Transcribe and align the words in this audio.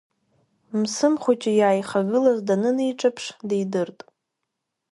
Мсым 0.79 1.13
Хәыҷы 1.21 1.51
иааихагылаз 1.55 2.39
даныниҿаԥш 2.47 3.25
дидырт. 3.49 3.99